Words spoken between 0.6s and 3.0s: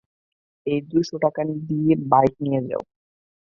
এই, দুশো টাকা দিয়ে বাইক নিয়ে যাও।